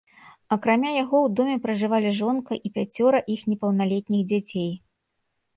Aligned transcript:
Акрамя 0.55 0.93
яго 1.03 1.17
ў 1.25 1.35
доме 1.39 1.57
пражывалі 1.67 2.13
жонка 2.21 2.53
і 2.69 2.71
пяцёра 2.79 3.19
іх 3.35 3.45
непаўналетніх 3.51 4.27
дзяцей. 4.33 4.71